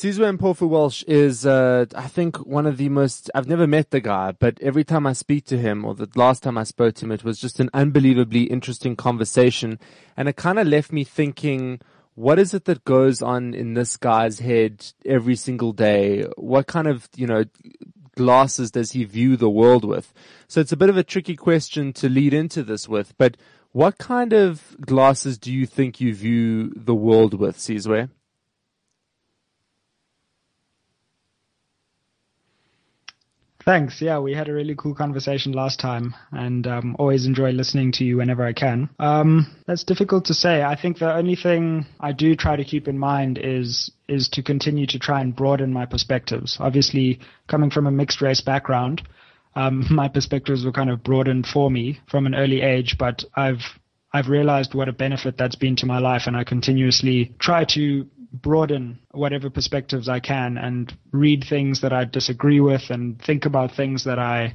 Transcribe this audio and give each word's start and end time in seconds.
Sizwe 0.00 0.34
Mpofu-Walsh 0.38 1.02
is, 1.02 1.44
uh, 1.44 1.84
I 1.94 2.08
think, 2.08 2.38
one 2.46 2.64
of 2.64 2.78
the 2.78 2.88
most, 2.88 3.30
I've 3.34 3.46
never 3.46 3.66
met 3.66 3.90
the 3.90 4.00
guy, 4.00 4.32
but 4.32 4.58
every 4.62 4.82
time 4.82 5.06
I 5.06 5.12
speak 5.12 5.44
to 5.48 5.58
him, 5.58 5.84
or 5.84 5.94
the 5.94 6.08
last 6.14 6.42
time 6.42 6.56
I 6.56 6.62
spoke 6.62 6.94
to 6.94 7.04
him, 7.04 7.12
it 7.12 7.22
was 7.22 7.38
just 7.38 7.60
an 7.60 7.68
unbelievably 7.74 8.44
interesting 8.44 8.96
conversation. 8.96 9.78
And 10.16 10.26
it 10.26 10.36
kind 10.36 10.58
of 10.58 10.66
left 10.66 10.90
me 10.90 11.04
thinking, 11.04 11.80
what 12.14 12.38
is 12.38 12.54
it 12.54 12.64
that 12.64 12.86
goes 12.86 13.20
on 13.20 13.52
in 13.52 13.74
this 13.74 13.98
guy's 13.98 14.38
head 14.38 14.86
every 15.04 15.36
single 15.36 15.74
day? 15.74 16.24
What 16.38 16.66
kind 16.66 16.86
of, 16.86 17.06
you 17.14 17.26
know, 17.26 17.44
glasses 18.16 18.70
does 18.70 18.92
he 18.92 19.04
view 19.04 19.36
the 19.36 19.50
world 19.50 19.84
with? 19.84 20.14
So 20.48 20.62
it's 20.62 20.72
a 20.72 20.78
bit 20.78 20.88
of 20.88 20.96
a 20.96 21.04
tricky 21.04 21.36
question 21.36 21.92
to 21.92 22.08
lead 22.08 22.32
into 22.32 22.62
this 22.62 22.88
with, 22.88 23.12
but 23.18 23.36
what 23.72 23.98
kind 23.98 24.32
of 24.32 24.76
glasses 24.80 25.36
do 25.36 25.52
you 25.52 25.66
think 25.66 26.00
you 26.00 26.14
view 26.14 26.72
the 26.74 26.94
world 26.94 27.34
with, 27.34 27.58
Sizwe? 27.58 28.08
Thanks. 33.70 34.02
Yeah, 34.02 34.18
we 34.18 34.34
had 34.34 34.48
a 34.48 34.52
really 34.52 34.74
cool 34.76 34.96
conversation 34.96 35.52
last 35.52 35.78
time, 35.78 36.12
and 36.32 36.66
um, 36.66 36.96
always 36.98 37.24
enjoy 37.24 37.52
listening 37.52 37.92
to 37.92 38.04
you 38.04 38.16
whenever 38.16 38.44
I 38.44 38.52
can. 38.52 38.90
Um, 38.98 39.46
that's 39.64 39.84
difficult 39.84 40.24
to 40.24 40.34
say. 40.34 40.64
I 40.64 40.74
think 40.74 40.98
the 40.98 41.14
only 41.14 41.36
thing 41.36 41.86
I 42.00 42.10
do 42.10 42.34
try 42.34 42.56
to 42.56 42.64
keep 42.64 42.88
in 42.88 42.98
mind 42.98 43.38
is 43.40 43.88
is 44.08 44.28
to 44.30 44.42
continue 44.42 44.88
to 44.88 44.98
try 44.98 45.20
and 45.20 45.36
broaden 45.36 45.72
my 45.72 45.86
perspectives. 45.86 46.56
Obviously, 46.58 47.20
coming 47.46 47.70
from 47.70 47.86
a 47.86 47.92
mixed 47.92 48.20
race 48.20 48.40
background, 48.40 49.02
um, 49.54 49.86
my 49.90 50.08
perspectives 50.08 50.64
were 50.64 50.72
kind 50.72 50.90
of 50.90 51.04
broadened 51.04 51.46
for 51.46 51.70
me 51.70 52.00
from 52.10 52.26
an 52.26 52.34
early 52.34 52.62
age, 52.62 52.96
but 52.98 53.22
I've 53.36 53.62
I've 54.12 54.26
realized 54.28 54.74
what 54.74 54.88
a 54.88 54.92
benefit 54.92 55.38
that's 55.38 55.54
been 55.54 55.76
to 55.76 55.86
my 55.86 56.00
life, 56.00 56.22
and 56.26 56.36
I 56.36 56.42
continuously 56.42 57.36
try 57.38 57.66
to 57.76 58.08
broaden 58.32 58.98
whatever 59.12 59.50
perspectives 59.50 60.08
I 60.08 60.20
can 60.20 60.56
and 60.56 60.92
read 61.12 61.44
things 61.48 61.80
that 61.80 61.92
I 61.92 62.04
disagree 62.04 62.60
with 62.60 62.90
and 62.90 63.20
think 63.20 63.44
about 63.44 63.74
things 63.74 64.04
that 64.04 64.18
I 64.18 64.54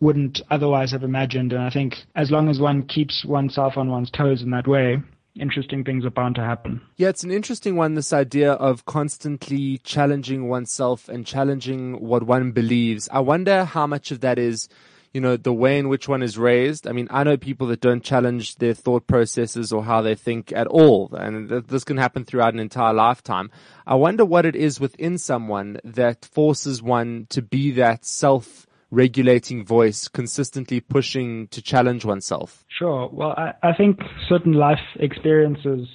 wouldn't 0.00 0.40
otherwise 0.50 0.92
have 0.92 1.02
imagined. 1.02 1.52
And 1.52 1.62
I 1.62 1.70
think 1.70 2.04
as 2.14 2.30
long 2.30 2.48
as 2.48 2.58
one 2.58 2.86
keeps 2.86 3.24
oneself 3.24 3.76
on 3.76 3.90
one's 3.90 4.10
toes 4.10 4.42
in 4.42 4.50
that 4.50 4.66
way, 4.66 5.02
interesting 5.38 5.84
things 5.84 6.04
are 6.04 6.10
bound 6.10 6.34
to 6.36 6.42
happen. 6.42 6.80
Yeah, 6.96 7.08
it's 7.08 7.24
an 7.24 7.30
interesting 7.30 7.76
one, 7.76 7.94
this 7.94 8.12
idea 8.12 8.52
of 8.52 8.84
constantly 8.86 9.78
challenging 9.78 10.48
oneself 10.48 11.08
and 11.08 11.26
challenging 11.26 12.00
what 12.00 12.22
one 12.22 12.52
believes. 12.52 13.08
I 13.12 13.20
wonder 13.20 13.64
how 13.64 13.86
much 13.86 14.10
of 14.10 14.20
that 14.20 14.38
is 14.38 14.68
you 15.12 15.20
know, 15.20 15.36
the 15.36 15.52
way 15.52 15.78
in 15.78 15.88
which 15.88 16.08
one 16.08 16.22
is 16.22 16.38
raised. 16.38 16.86
I 16.86 16.92
mean, 16.92 17.08
I 17.10 17.24
know 17.24 17.36
people 17.36 17.66
that 17.68 17.80
don't 17.80 18.02
challenge 18.02 18.56
their 18.56 18.74
thought 18.74 19.06
processes 19.06 19.72
or 19.72 19.84
how 19.84 20.02
they 20.02 20.14
think 20.14 20.52
at 20.52 20.66
all. 20.68 21.12
And 21.14 21.48
this 21.48 21.84
can 21.84 21.96
happen 21.96 22.24
throughout 22.24 22.54
an 22.54 22.60
entire 22.60 22.92
lifetime. 22.92 23.50
I 23.86 23.96
wonder 23.96 24.24
what 24.24 24.46
it 24.46 24.54
is 24.54 24.78
within 24.78 25.18
someone 25.18 25.78
that 25.82 26.24
forces 26.24 26.82
one 26.82 27.26
to 27.30 27.42
be 27.42 27.72
that 27.72 28.04
self 28.04 28.66
regulating 28.92 29.64
voice, 29.64 30.08
consistently 30.08 30.80
pushing 30.80 31.46
to 31.48 31.62
challenge 31.62 32.04
oneself. 32.04 32.64
Sure. 32.68 33.08
Well, 33.12 33.34
I, 33.36 33.52
I 33.62 33.72
think 33.72 34.00
certain 34.28 34.52
life 34.52 34.80
experiences 34.98 35.86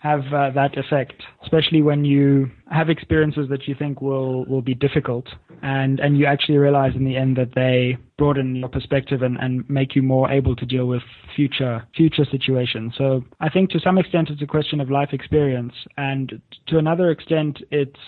have 0.00 0.20
uh, 0.32 0.50
that 0.50 0.78
effect, 0.78 1.22
especially 1.42 1.82
when 1.82 2.04
you 2.04 2.50
have 2.70 2.88
experiences 2.88 3.48
that 3.50 3.66
you 3.66 3.74
think 3.74 4.00
will, 4.00 4.44
will 4.44 4.62
be 4.62 4.74
difficult 4.74 5.26
and, 5.62 5.98
and 5.98 6.16
you 6.16 6.24
actually 6.24 6.56
realize 6.56 6.94
in 6.94 7.04
the 7.04 7.16
end 7.16 7.36
that 7.36 7.54
they 7.56 7.96
broaden 8.16 8.54
your 8.54 8.68
perspective 8.68 9.22
and, 9.22 9.36
and 9.38 9.68
make 9.68 9.96
you 9.96 10.02
more 10.02 10.30
able 10.30 10.54
to 10.54 10.64
deal 10.64 10.86
with 10.86 11.02
future, 11.34 11.84
future 11.96 12.24
situations. 12.30 12.94
So 12.96 13.24
I 13.40 13.48
think 13.48 13.70
to 13.70 13.80
some 13.80 13.98
extent 13.98 14.30
it's 14.30 14.42
a 14.42 14.46
question 14.46 14.80
of 14.80 14.88
life 14.88 15.10
experience 15.12 15.74
and 15.96 16.40
to 16.68 16.78
another 16.78 17.10
extent 17.10 17.58
it's, 17.72 18.00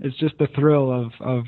it's 0.00 0.16
just 0.16 0.38
the 0.38 0.48
thrill 0.54 0.90
of, 0.90 1.12
of, 1.20 1.44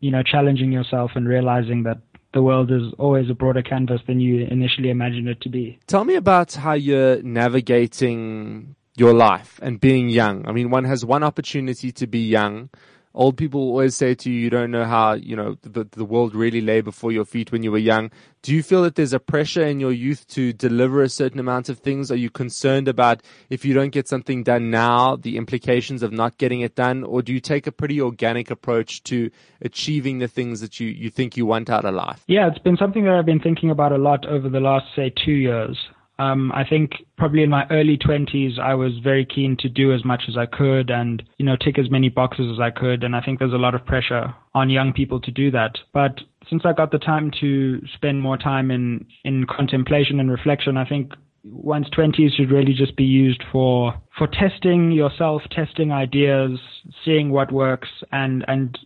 you 0.00 0.10
know, 0.10 0.22
challenging 0.22 0.72
yourself 0.72 1.10
and 1.14 1.28
realizing 1.28 1.82
that 1.82 1.98
the 2.32 2.42
world 2.42 2.70
is 2.70 2.92
always 2.98 3.30
a 3.30 3.34
broader 3.34 3.62
canvas 3.62 4.00
than 4.06 4.20
you 4.20 4.46
initially 4.46 4.90
imagined 4.90 5.28
it 5.28 5.40
to 5.42 5.48
be. 5.48 5.78
Tell 5.86 6.04
me 6.04 6.14
about 6.14 6.54
how 6.54 6.72
you're 6.72 7.22
navigating 7.22 8.76
your 8.96 9.12
life 9.12 9.60
and 9.62 9.80
being 9.80 10.08
young. 10.08 10.46
I 10.48 10.52
mean, 10.52 10.70
one 10.70 10.84
has 10.84 11.04
one 11.04 11.22
opportunity 11.22 11.92
to 11.92 12.06
be 12.06 12.26
young. 12.26 12.70
Old 13.14 13.38
people 13.38 13.60
always 13.60 13.96
say 13.96 14.14
to 14.14 14.30
you, 14.30 14.38
you 14.38 14.50
don't 14.50 14.70
know 14.70 14.84
how, 14.84 15.14
you 15.14 15.36
know, 15.36 15.56
the, 15.62 15.84
the 15.84 16.04
world 16.04 16.34
really 16.34 16.60
lay 16.60 16.82
before 16.82 17.12
your 17.12 17.24
feet 17.24 17.50
when 17.50 17.62
you 17.62 17.72
were 17.72 17.78
young. 17.78 18.10
Do 18.42 18.54
you 18.54 18.62
feel 18.62 18.82
that 18.82 18.94
there's 18.94 19.14
a 19.14 19.18
pressure 19.18 19.64
in 19.64 19.80
your 19.80 19.90
youth 19.90 20.26
to 20.28 20.52
deliver 20.52 21.02
a 21.02 21.08
certain 21.08 21.40
amount 21.40 21.70
of 21.70 21.78
things? 21.78 22.10
Are 22.10 22.16
you 22.16 22.28
concerned 22.28 22.88
about 22.88 23.22
if 23.48 23.64
you 23.64 23.72
don't 23.72 23.88
get 23.88 24.06
something 24.06 24.42
done 24.42 24.70
now, 24.70 25.16
the 25.16 25.38
implications 25.38 26.02
of 26.02 26.12
not 26.12 26.36
getting 26.36 26.60
it 26.60 26.74
done? 26.74 27.04
Or 27.04 27.22
do 27.22 27.32
you 27.32 27.40
take 27.40 27.66
a 27.66 27.72
pretty 27.72 28.02
organic 28.02 28.50
approach 28.50 29.02
to 29.04 29.30
achieving 29.62 30.18
the 30.18 30.28
things 30.28 30.60
that 30.60 30.78
you, 30.78 30.88
you 30.88 31.08
think 31.08 31.38
you 31.38 31.46
want 31.46 31.70
out 31.70 31.86
of 31.86 31.94
life? 31.94 32.22
Yeah, 32.26 32.48
it's 32.48 32.58
been 32.58 32.76
something 32.76 33.04
that 33.04 33.14
I've 33.14 33.24
been 33.24 33.40
thinking 33.40 33.70
about 33.70 33.92
a 33.92 33.98
lot 33.98 34.26
over 34.26 34.50
the 34.50 34.60
last, 34.60 34.86
say, 34.94 35.10
two 35.24 35.32
years. 35.32 35.78
Um, 36.18 36.50
I 36.52 36.64
think 36.64 36.92
probably 37.18 37.42
in 37.42 37.50
my 37.50 37.66
early 37.70 37.98
20s, 37.98 38.58
I 38.58 38.74
was 38.74 38.92
very 39.02 39.26
keen 39.26 39.56
to 39.60 39.68
do 39.68 39.92
as 39.92 40.04
much 40.04 40.24
as 40.28 40.36
I 40.36 40.46
could 40.46 40.90
and, 40.90 41.22
you 41.36 41.44
know, 41.44 41.56
tick 41.56 41.78
as 41.78 41.90
many 41.90 42.08
boxes 42.08 42.50
as 42.52 42.60
I 42.60 42.70
could. 42.70 43.04
And 43.04 43.14
I 43.14 43.20
think 43.20 43.38
there's 43.38 43.52
a 43.52 43.58
lot 43.58 43.74
of 43.74 43.84
pressure 43.84 44.34
on 44.54 44.70
young 44.70 44.92
people 44.92 45.20
to 45.20 45.30
do 45.30 45.50
that. 45.50 45.76
But 45.92 46.20
since 46.48 46.62
I 46.64 46.72
got 46.72 46.90
the 46.90 46.98
time 46.98 47.30
to 47.40 47.80
spend 47.94 48.22
more 48.22 48.38
time 48.38 48.70
in, 48.70 49.06
in 49.24 49.46
contemplation 49.46 50.18
and 50.18 50.30
reflection, 50.30 50.78
I 50.78 50.88
think 50.88 51.12
one's 51.44 51.88
20s 51.90 52.34
should 52.36 52.50
really 52.50 52.72
just 52.72 52.96
be 52.96 53.04
used 53.04 53.42
for 53.52 53.94
for 54.18 54.26
testing 54.26 54.90
yourself, 54.90 55.42
testing 55.50 55.92
ideas, 55.92 56.58
seeing 57.04 57.30
what 57.30 57.52
works, 57.52 57.88
and 58.10 58.44
and 58.48 58.78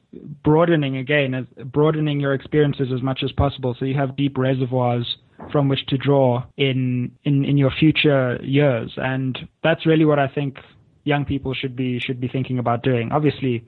broadening 0.43 0.97
again, 0.97 1.47
broadening 1.65 2.21
your 2.21 2.35
experiences 2.35 2.89
as 2.95 3.03
much 3.03 3.23
as 3.23 3.33
possible, 3.33 3.75
so 3.79 3.85
you 3.85 3.95
have 3.95 4.17
deep 4.17 4.37
reservoirs 4.37 5.17
from 5.51 5.69
which 5.69 5.87
to 5.87 5.99
draw 5.99 6.45
in, 6.57 7.13
in, 7.25 7.45
in 7.45 7.57
your 7.57 7.71
future 7.71 8.39
years. 8.43 8.93
And 8.97 9.39
that's 9.63 9.87
really 9.87 10.05
what 10.05 10.19
I 10.19 10.29
think 10.29 10.59
young 11.05 11.25
people 11.25 11.55
should 11.55 11.75
be, 11.75 11.99
should 11.99 12.21
be 12.21 12.29
thinking 12.29 12.59
about 12.59 12.83
doing, 12.83 13.11
obviously 13.13 13.65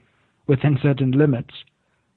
within 0.46 0.78
certain 0.82 1.12
limits. 1.12 1.54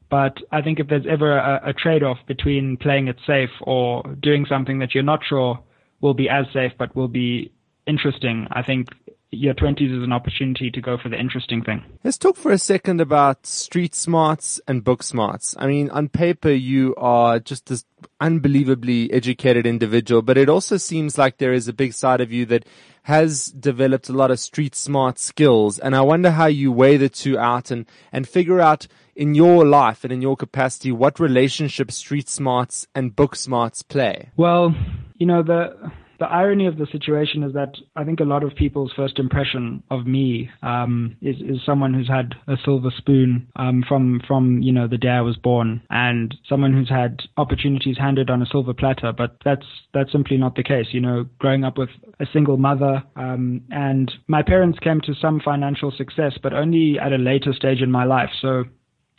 But 0.09 0.37
I 0.51 0.61
think 0.61 0.79
if 0.79 0.87
there's 0.87 1.05
ever 1.09 1.37
a, 1.37 1.69
a 1.69 1.73
trade-off 1.73 2.19
between 2.27 2.77
playing 2.77 3.07
it 3.07 3.17
safe 3.25 3.49
or 3.61 4.03
doing 4.19 4.45
something 4.47 4.79
that 4.79 4.93
you're 4.93 5.03
not 5.03 5.21
sure 5.27 5.59
will 6.01 6.13
be 6.13 6.29
as 6.29 6.45
safe 6.53 6.73
but 6.77 6.95
will 6.95 7.07
be 7.07 7.51
interesting, 7.87 8.47
I 8.51 8.61
think 8.61 8.89
your 9.35 9.53
20s 9.53 9.95
is 9.95 10.03
an 10.03 10.11
opportunity 10.11 10.71
to 10.71 10.81
go 10.81 10.97
for 10.97 11.09
the 11.09 11.19
interesting 11.19 11.63
thing. 11.63 11.83
Let's 12.03 12.17
talk 12.17 12.35
for 12.35 12.51
a 12.51 12.57
second 12.57 13.01
about 13.01 13.45
street 13.45 13.93
smarts 13.95 14.59
and 14.67 14.83
book 14.83 15.03
smarts. 15.03 15.55
I 15.57 15.67
mean, 15.67 15.89
on 15.89 16.09
paper, 16.09 16.51
you 16.51 16.95
are 16.97 17.39
just 17.39 17.67
this 17.67 17.85
unbelievably 18.19 19.11
educated 19.11 19.65
individual, 19.65 20.21
but 20.21 20.37
it 20.37 20.49
also 20.49 20.77
seems 20.77 21.17
like 21.17 21.37
there 21.37 21.53
is 21.53 21.67
a 21.67 21.73
big 21.73 21.93
side 21.93 22.21
of 22.21 22.31
you 22.31 22.45
that 22.47 22.65
has 23.03 23.47
developed 23.47 24.09
a 24.09 24.13
lot 24.13 24.31
of 24.31 24.39
street 24.39 24.75
smart 24.75 25.19
skills. 25.19 25.77
And 25.77 25.95
I 25.95 26.01
wonder 26.01 26.31
how 26.31 26.47
you 26.47 26.71
weigh 26.71 26.97
the 26.97 27.09
two 27.09 27.37
out 27.37 27.69
and, 27.69 27.85
and 28.11 28.27
figure 28.27 28.59
out 28.59 28.87
in 29.15 29.35
your 29.35 29.65
life 29.65 30.03
and 30.03 30.11
in 30.11 30.21
your 30.21 30.35
capacity 30.35 30.91
what 30.91 31.19
relationship 31.19 31.91
street 31.91 32.27
smarts 32.27 32.87
and 32.95 33.15
book 33.15 33.35
smarts 33.35 33.83
play. 33.83 34.31
Well, 34.35 34.75
you 35.17 35.25
know, 35.25 35.43
the, 35.43 35.91
the 36.19 36.25
irony 36.25 36.67
of 36.67 36.77
the 36.77 36.87
situation 36.91 37.43
is 37.43 37.53
that 37.53 37.75
I 37.95 38.03
think 38.03 38.19
a 38.19 38.25
lot 38.25 38.43
of 38.43 38.55
people's 38.55 38.93
first 38.95 39.19
impression 39.19 39.83
of 39.91 40.05
me 40.05 40.49
um, 40.61 41.15
is 41.21 41.37
is 41.37 41.59
someone 41.65 41.93
who's 41.93 42.07
had 42.07 42.35
a 42.47 42.55
silver 42.63 42.91
spoon 42.95 43.47
um, 43.55 43.83
from 43.87 44.21
from 44.27 44.61
you 44.61 44.71
know 44.71 44.87
the 44.87 44.97
day 44.97 45.09
I 45.09 45.21
was 45.21 45.37
born, 45.37 45.81
and 45.89 46.35
someone 46.47 46.73
who's 46.73 46.89
had 46.89 47.21
opportunities 47.37 47.97
handed 47.97 48.29
on 48.29 48.41
a 48.41 48.45
silver 48.45 48.73
platter. 48.73 49.11
But 49.11 49.37
that's 49.43 49.65
that's 49.93 50.11
simply 50.11 50.37
not 50.37 50.55
the 50.55 50.63
case. 50.63 50.87
You 50.91 51.01
know, 51.01 51.25
growing 51.39 51.63
up 51.63 51.77
with 51.77 51.89
a 52.19 52.25
single 52.31 52.57
mother, 52.57 53.03
um, 53.15 53.61
and 53.71 54.11
my 54.27 54.41
parents 54.41 54.79
came 54.79 55.01
to 55.01 55.13
some 55.15 55.41
financial 55.43 55.91
success, 55.91 56.37
but 56.41 56.53
only 56.53 56.97
at 56.99 57.13
a 57.13 57.17
later 57.17 57.53
stage 57.53 57.81
in 57.81 57.91
my 57.91 58.03
life. 58.03 58.29
So 58.41 58.65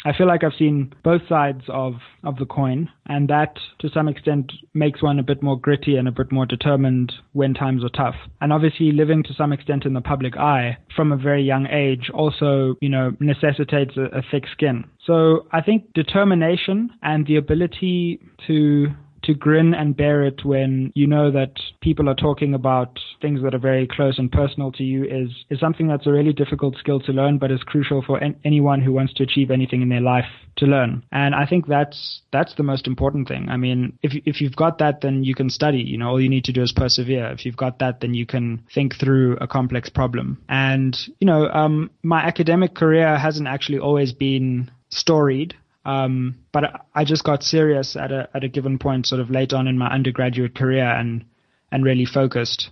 I 0.04 0.16
feel 0.16 0.26
like 0.26 0.44
I've 0.44 0.54
seen 0.58 0.92
both 1.02 1.22
sides 1.28 1.62
of, 1.68 1.94
of 2.22 2.36
the 2.36 2.46
coin, 2.46 2.88
and 3.06 3.28
that 3.28 3.58
to 3.80 3.88
some 3.88 4.08
extent 4.08 4.52
makes 4.74 5.02
one 5.02 5.18
a 5.18 5.22
bit 5.22 5.42
more 5.42 5.58
gritty 5.58 5.96
and 5.96 6.06
a 6.06 6.12
bit 6.12 6.30
more 6.30 6.46
determined 6.46 7.12
when 7.32 7.54
times 7.54 7.82
are 7.82 7.88
tough. 7.88 8.14
And 8.40 8.52
obviously, 8.52 8.92
living 8.92 9.22
to 9.24 9.34
some 9.34 9.52
extent 9.52 9.84
in 9.84 9.94
the 9.94 10.00
public 10.00 10.36
eye 10.36 10.78
from 10.94 11.12
a 11.12 11.16
very 11.16 11.42
young 11.42 11.66
age 11.66 12.10
also, 12.12 12.76
you 12.80 12.88
know, 12.88 13.16
necessitates 13.20 13.96
a, 13.96 14.18
a 14.18 14.22
thick 14.30 14.44
skin. 14.52 14.84
So 15.04 15.46
I 15.52 15.60
think 15.60 15.92
determination 15.94 16.90
and 17.02 17.26
the 17.26 17.36
ability 17.36 18.20
to 18.46 18.88
to 19.26 19.34
grin 19.34 19.74
and 19.74 19.96
bear 19.96 20.24
it 20.24 20.44
when 20.44 20.92
you 20.94 21.06
know 21.06 21.30
that 21.30 21.52
people 21.80 22.08
are 22.08 22.14
talking 22.14 22.54
about 22.54 22.98
things 23.20 23.42
that 23.42 23.54
are 23.54 23.58
very 23.58 23.86
close 23.86 24.18
and 24.18 24.30
personal 24.30 24.72
to 24.72 24.82
you 24.82 25.04
is, 25.04 25.30
is 25.50 25.60
something 25.60 25.88
that's 25.88 26.06
a 26.06 26.12
really 26.12 26.32
difficult 26.32 26.76
skill 26.78 27.00
to 27.00 27.12
learn, 27.12 27.38
but 27.38 27.50
is 27.50 27.62
crucial 27.64 28.02
for 28.06 28.22
en- 28.22 28.36
anyone 28.44 28.80
who 28.80 28.92
wants 28.92 29.12
to 29.14 29.22
achieve 29.22 29.50
anything 29.50 29.82
in 29.82 29.88
their 29.88 30.00
life 30.00 30.24
to 30.56 30.66
learn. 30.66 31.04
And 31.12 31.34
I 31.34 31.44
think 31.46 31.66
that's, 31.66 32.22
that's 32.32 32.54
the 32.54 32.62
most 32.62 32.86
important 32.86 33.28
thing. 33.28 33.48
I 33.48 33.56
mean, 33.56 33.98
if, 34.02 34.12
if 34.24 34.40
you've 34.40 34.56
got 34.56 34.78
that, 34.78 35.00
then 35.02 35.24
you 35.24 35.34
can 35.34 35.50
study, 35.50 35.78
you 35.78 35.98
know, 35.98 36.08
all 36.08 36.20
you 36.20 36.30
need 36.30 36.44
to 36.44 36.52
do 36.52 36.62
is 36.62 36.72
persevere. 36.72 37.30
If 37.32 37.44
you've 37.44 37.56
got 37.56 37.80
that, 37.80 38.00
then 38.00 38.14
you 38.14 38.26
can 38.26 38.64
think 38.74 38.94
through 38.98 39.36
a 39.40 39.46
complex 39.46 39.90
problem. 39.90 40.42
And, 40.48 40.96
you 41.18 41.26
know, 41.26 41.48
um, 41.48 41.90
my 42.02 42.20
academic 42.20 42.74
career 42.74 43.18
hasn't 43.18 43.48
actually 43.48 43.78
always 43.78 44.12
been 44.12 44.70
storied. 44.88 45.54
Um, 45.86 46.40
but 46.50 46.84
I 46.96 47.04
just 47.04 47.22
got 47.22 47.44
serious 47.44 47.94
at 47.94 48.10
a 48.10 48.28
at 48.34 48.42
a 48.42 48.48
given 48.48 48.78
point, 48.78 49.06
sort 49.06 49.20
of 49.20 49.30
late 49.30 49.52
on 49.52 49.68
in 49.68 49.78
my 49.78 49.86
undergraduate 49.86 50.56
career, 50.56 50.84
and 50.84 51.24
and 51.70 51.84
really 51.84 52.04
focused, 52.04 52.70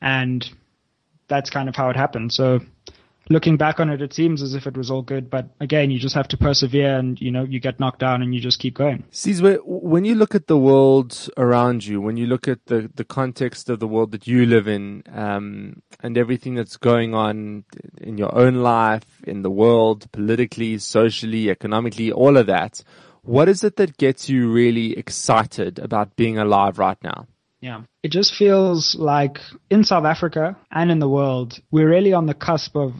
and 0.00 0.48
that's 1.28 1.50
kind 1.50 1.68
of 1.68 1.76
how 1.76 1.90
it 1.90 1.96
happened. 1.96 2.32
So 2.32 2.60
looking 3.28 3.56
back 3.56 3.80
on 3.80 3.90
it, 3.90 4.00
it 4.02 4.12
seems 4.12 4.42
as 4.42 4.54
if 4.54 4.66
it 4.66 4.76
was 4.76 4.90
all 4.90 5.02
good. 5.02 5.30
But 5.30 5.48
again, 5.60 5.90
you 5.90 5.98
just 5.98 6.14
have 6.14 6.28
to 6.28 6.36
persevere 6.36 6.96
and, 6.98 7.20
you 7.20 7.30
know, 7.30 7.44
you 7.44 7.60
get 7.60 7.80
knocked 7.80 8.00
down 8.00 8.22
and 8.22 8.34
you 8.34 8.40
just 8.40 8.58
keep 8.58 8.74
going. 8.74 9.04
Sizwe, 9.10 9.58
when 9.64 10.04
you 10.04 10.14
look 10.14 10.34
at 10.34 10.46
the 10.46 10.58
world 10.58 11.28
around 11.36 11.84
you, 11.86 12.00
when 12.00 12.16
you 12.16 12.26
look 12.26 12.48
at 12.48 12.64
the, 12.66 12.90
the 12.94 13.04
context 13.04 13.68
of 13.70 13.80
the 13.80 13.88
world 13.88 14.12
that 14.12 14.26
you 14.26 14.46
live 14.46 14.68
in, 14.68 15.02
um, 15.12 15.82
and 16.02 16.18
everything 16.18 16.54
that's 16.54 16.76
going 16.76 17.14
on 17.14 17.64
in 18.00 18.18
your 18.18 18.34
own 18.34 18.56
life, 18.56 19.22
in 19.26 19.42
the 19.42 19.50
world, 19.50 20.10
politically, 20.12 20.78
socially, 20.78 21.50
economically, 21.50 22.12
all 22.12 22.36
of 22.36 22.46
that, 22.46 22.82
what 23.22 23.48
is 23.48 23.64
it 23.64 23.76
that 23.76 23.96
gets 23.96 24.28
you 24.28 24.52
really 24.52 24.96
excited 24.96 25.80
about 25.80 26.14
being 26.14 26.38
alive 26.38 26.78
right 26.78 27.02
now? 27.02 27.26
Yeah. 27.60 27.82
It 28.02 28.12
just 28.12 28.34
feels 28.34 28.94
like 28.98 29.38
in 29.70 29.84
South 29.84 30.04
Africa 30.04 30.56
and 30.70 30.90
in 30.90 30.98
the 30.98 31.08
world, 31.08 31.58
we're 31.70 31.88
really 31.88 32.12
on 32.12 32.26
the 32.26 32.34
cusp 32.34 32.76
of 32.76 32.92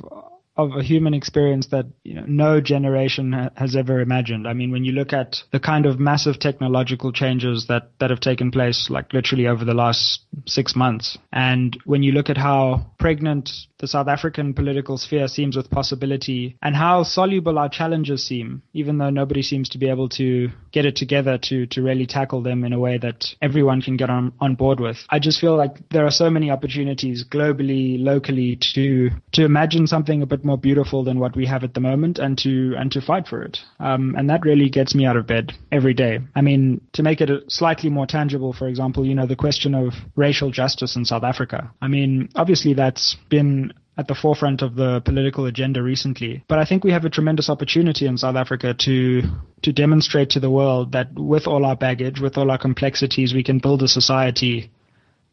of 0.56 0.72
a 0.74 0.82
human 0.82 1.12
experience 1.12 1.66
that 1.66 1.86
you 2.02 2.14
know, 2.14 2.24
no 2.26 2.60
generation 2.60 3.32
ha- 3.32 3.50
has 3.56 3.76
ever 3.76 4.00
imagined. 4.00 4.48
I 4.48 4.54
mean, 4.54 4.70
when 4.70 4.84
you 4.84 4.92
look 4.92 5.12
at 5.12 5.42
the 5.52 5.60
kind 5.60 5.84
of 5.84 6.00
massive 6.00 6.38
technological 6.38 7.12
changes 7.12 7.66
that, 7.68 7.90
that 8.00 8.10
have 8.10 8.20
taken 8.20 8.50
place, 8.50 8.88
like 8.88 9.12
literally 9.12 9.46
over 9.46 9.64
the 9.64 9.74
last 9.74 10.24
six 10.46 10.74
months, 10.74 11.18
and 11.32 11.76
when 11.84 12.02
you 12.02 12.12
look 12.12 12.30
at 12.30 12.38
how 12.38 12.86
pregnant 12.98 13.50
the 13.78 13.86
South 13.86 14.08
African 14.08 14.54
political 14.54 14.96
sphere 14.98 15.28
seems 15.28 15.56
with 15.56 15.70
possibility 15.70 16.56
and 16.62 16.74
how 16.74 17.02
soluble 17.02 17.58
our 17.58 17.68
challenges 17.68 18.26
seem, 18.26 18.62
even 18.72 18.98
though 18.98 19.10
nobody 19.10 19.42
seems 19.42 19.68
to 19.70 19.78
be 19.78 19.88
able 19.88 20.08
to 20.10 20.48
get 20.72 20.86
it 20.86 20.96
together 20.96 21.38
to, 21.38 21.66
to 21.66 21.82
really 21.82 22.06
tackle 22.06 22.42
them 22.42 22.64
in 22.64 22.72
a 22.72 22.78
way 22.78 22.98
that 22.98 23.26
everyone 23.42 23.82
can 23.82 23.96
get 23.96 24.10
on, 24.10 24.32
on 24.40 24.54
board 24.54 24.80
with. 24.80 24.96
I 25.10 25.18
just 25.18 25.40
feel 25.40 25.56
like 25.56 25.88
there 25.90 26.06
are 26.06 26.10
so 26.10 26.30
many 26.30 26.50
opportunities 26.50 27.24
globally, 27.24 28.02
locally 28.02 28.58
to, 28.74 29.10
to 29.32 29.44
imagine 29.44 29.86
something 29.86 30.22
a 30.22 30.26
bit 30.26 30.44
more 30.44 30.58
beautiful 30.58 31.04
than 31.04 31.18
what 31.18 31.36
we 31.36 31.46
have 31.46 31.64
at 31.64 31.74
the 31.74 31.80
moment 31.80 32.18
and 32.18 32.38
to, 32.38 32.74
and 32.78 32.90
to 32.92 33.00
fight 33.00 33.26
for 33.28 33.42
it. 33.42 33.58
Um, 33.78 34.14
and 34.16 34.30
that 34.30 34.44
really 34.44 34.70
gets 34.70 34.94
me 34.94 35.06
out 35.06 35.16
of 35.16 35.26
bed 35.26 35.52
every 35.70 35.94
day. 35.94 36.20
I 36.34 36.40
mean, 36.40 36.80
to 36.92 37.02
make 37.02 37.20
it 37.20 37.30
slightly 37.48 37.90
more 37.90 38.06
tangible, 38.06 38.52
for 38.52 38.68
example, 38.68 39.04
you 39.04 39.14
know, 39.14 39.26
the 39.26 39.36
question 39.36 39.74
of 39.74 39.92
racial 40.14 40.50
justice 40.50 40.96
in 40.96 41.04
South 41.04 41.24
Africa. 41.24 41.70
I 41.82 41.88
mean, 41.88 42.30
obviously 42.34 42.74
that's 42.74 43.16
been 43.28 43.72
at 43.98 44.08
the 44.08 44.14
forefront 44.14 44.62
of 44.62 44.74
the 44.74 45.00
political 45.00 45.46
agenda 45.46 45.82
recently. 45.82 46.44
But 46.48 46.58
I 46.58 46.64
think 46.64 46.84
we 46.84 46.92
have 46.92 47.04
a 47.04 47.10
tremendous 47.10 47.48
opportunity 47.48 48.06
in 48.06 48.18
South 48.18 48.36
Africa 48.36 48.74
to 48.74 49.22
to 49.62 49.72
demonstrate 49.72 50.30
to 50.30 50.40
the 50.40 50.50
world 50.50 50.92
that 50.92 51.14
with 51.14 51.46
all 51.46 51.64
our 51.64 51.76
baggage, 51.76 52.20
with 52.20 52.36
all 52.36 52.50
our 52.50 52.58
complexities, 52.58 53.32
we 53.32 53.42
can 53.42 53.58
build 53.58 53.82
a 53.82 53.88
society 53.88 54.70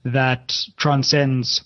that 0.06 0.54
transcends 0.78 1.64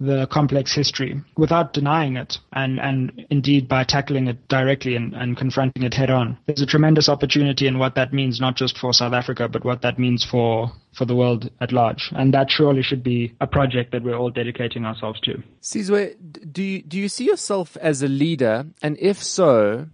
the 0.00 0.26
complex 0.26 0.74
history 0.74 1.20
without 1.36 1.72
denying 1.72 2.16
it 2.16 2.38
and, 2.52 2.80
and 2.80 3.26
indeed 3.30 3.68
by 3.68 3.84
tackling 3.84 4.26
it 4.26 4.48
directly 4.48 4.96
and, 4.96 5.14
and 5.14 5.36
confronting 5.36 5.82
it 5.82 5.94
head 5.94 6.10
on. 6.10 6.36
There's 6.46 6.60
a 6.60 6.66
tremendous 6.66 7.08
opportunity 7.08 7.66
in 7.66 7.78
what 7.78 7.94
that 7.94 8.12
means, 8.12 8.40
not 8.40 8.56
just 8.56 8.78
for 8.78 8.92
South 8.92 9.12
Africa, 9.12 9.48
but 9.48 9.64
what 9.64 9.82
that 9.82 9.98
means 9.98 10.24
for, 10.24 10.72
for 10.92 11.04
the 11.04 11.14
world 11.14 11.50
at 11.60 11.72
large. 11.72 12.10
And 12.12 12.34
that 12.34 12.50
surely 12.50 12.82
should 12.82 13.02
be 13.02 13.34
a 13.40 13.46
project 13.46 13.92
that 13.92 14.02
we're 14.02 14.16
all 14.16 14.30
dedicating 14.30 14.84
ourselves 14.84 15.20
to. 15.20 15.42
Sizwe, 15.62 16.16
do 16.52 16.62
you, 16.62 16.82
do 16.82 16.98
you 16.98 17.08
see 17.08 17.24
yourself 17.24 17.76
as 17.76 18.02
a 18.02 18.08
leader? 18.08 18.66
And 18.82 18.96
if 18.98 19.22
so, 19.22 19.86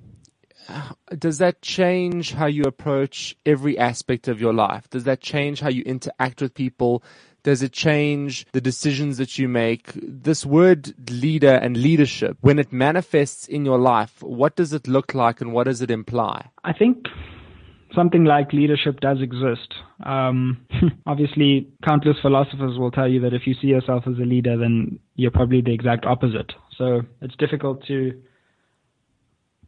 does 1.19 1.39
that 1.39 1.63
change 1.63 2.33
how 2.33 2.47
you 2.47 2.63
approach 2.65 3.37
every 3.45 3.79
aspect 3.79 4.29
of 4.29 4.41
your 4.41 4.53
life? 4.53 4.89
Does 4.91 5.05
that 5.05 5.21
change 5.21 5.61
how 5.61 5.69
you 5.69 5.83
interact 5.83 6.41
with 6.41 6.55
people? 6.55 7.03
Does 7.43 7.63
it 7.63 7.73
change 7.73 8.47
the 8.53 8.61
decisions 8.61 9.19
that 9.19 9.39
you 9.39 9.49
make? 9.49 9.93
This 9.95 10.45
word 10.45 11.11
leader 11.11 11.55
and 11.55 11.77
leadership, 11.77 12.37
when 12.41 12.59
it 12.59 12.73
manifests 12.73 13.47
in 13.49 13.65
your 13.65 13.79
life, 13.79 14.23
what 14.23 14.57
does 14.57 14.73
it 14.73 14.87
look 14.87 15.15
like 15.15 15.41
and 15.41 15.53
what 15.53 15.65
does 15.65 15.83
it 15.83 15.91
imply? 15.91 16.51
I 16.65 16.73
think 16.73 17.07
something 17.95 18.25
like 18.25 18.53
leadership 18.53 19.01
does 19.01 19.19
exist. 19.21 19.75
Um, 20.05 20.67
obviously, 21.07 21.69
countless 21.85 22.17
philosophers 22.23 22.79
will 22.79 22.91
tell 22.91 23.09
you 23.09 23.21
that 23.21 23.35
if 23.35 23.47
you 23.47 23.55
see 23.61 23.69
yourself 23.69 24.05
as 24.07 24.19
a 24.19 24.27
leader, 24.27 24.57
then 24.57 24.99
you're 25.17 25.31
probably 25.31 25.61
the 25.61 25.75
exact 25.75 26.07
opposite. 26.07 26.53
So 26.77 27.03
it's 27.21 27.37
difficult 27.37 27.85
to 27.87 28.21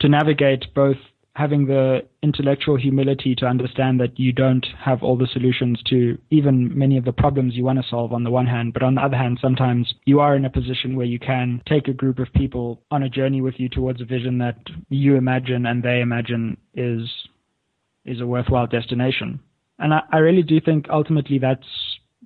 to 0.00 0.08
navigate 0.08 0.64
both 0.74 0.96
having 1.34 1.66
the 1.66 2.00
intellectual 2.22 2.76
humility 2.76 3.34
to 3.34 3.46
understand 3.46 3.98
that 3.98 4.18
you 4.18 4.32
don't 4.32 4.66
have 4.78 5.02
all 5.02 5.16
the 5.16 5.26
solutions 5.32 5.80
to 5.86 6.18
even 6.30 6.76
many 6.76 6.98
of 6.98 7.04
the 7.04 7.12
problems 7.12 7.54
you 7.54 7.64
want 7.64 7.82
to 7.82 7.88
solve 7.88 8.12
on 8.12 8.22
the 8.22 8.30
one 8.30 8.46
hand, 8.46 8.72
but 8.74 8.82
on 8.82 8.94
the 8.94 9.00
other 9.00 9.16
hand, 9.16 9.38
sometimes 9.40 9.94
you 10.04 10.20
are 10.20 10.36
in 10.36 10.44
a 10.44 10.50
position 10.50 10.94
where 10.94 11.06
you 11.06 11.18
can 11.18 11.62
take 11.66 11.88
a 11.88 11.92
group 11.92 12.18
of 12.18 12.32
people 12.34 12.82
on 12.90 13.02
a 13.02 13.08
journey 13.08 13.40
with 13.40 13.54
you 13.56 13.68
towards 13.68 14.00
a 14.00 14.04
vision 14.04 14.38
that 14.38 14.58
you 14.90 15.16
imagine 15.16 15.64
and 15.66 15.82
they 15.82 16.00
imagine 16.00 16.56
is 16.74 17.08
is 18.04 18.20
a 18.20 18.26
worthwhile 18.26 18.66
destination. 18.66 19.40
And 19.78 19.94
I, 19.94 20.02
I 20.12 20.18
really 20.18 20.42
do 20.42 20.60
think 20.60 20.86
ultimately 20.90 21.38
that's 21.38 21.66